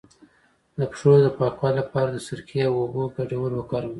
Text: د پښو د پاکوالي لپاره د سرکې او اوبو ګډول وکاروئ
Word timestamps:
د 0.79 0.81
پښو 0.91 1.11
د 1.23 1.27
پاکوالي 1.37 1.75
لپاره 1.81 2.09
د 2.11 2.17
سرکې 2.27 2.61
او 2.67 2.73
اوبو 2.81 3.01
ګډول 3.17 3.51
وکاروئ 3.55 3.89